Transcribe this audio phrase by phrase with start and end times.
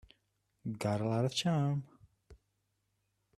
[0.79, 1.83] Got a lot of charm.